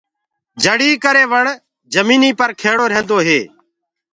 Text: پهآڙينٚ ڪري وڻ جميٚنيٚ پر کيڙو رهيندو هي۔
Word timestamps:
پهآڙينٚ 0.63 1.01
ڪري 1.03 1.23
وڻ 1.31 1.45
جميٚنيٚ 1.93 2.37
پر 2.39 2.49
کيڙو 2.61 2.85
رهيندو 2.91 3.17
هي۔ 3.27 3.39